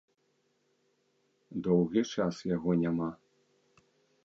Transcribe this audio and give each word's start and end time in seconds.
Доўгі 1.69 2.01
час 2.15 2.35
яго 2.55 2.71
няма. 2.83 3.09